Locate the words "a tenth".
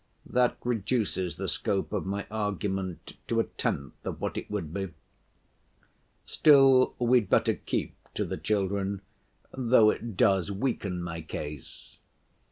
3.39-4.03